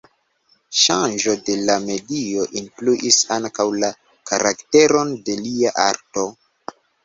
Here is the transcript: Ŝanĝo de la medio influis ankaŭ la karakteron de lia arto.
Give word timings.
Ŝanĝo 0.83 1.35
de 1.49 1.57
la 1.67 1.75
medio 1.83 2.47
influis 2.63 3.21
ankaŭ 3.37 3.69
la 3.85 3.93
karakteron 4.33 5.15
de 5.31 5.41
lia 5.47 5.79
arto. 5.89 6.29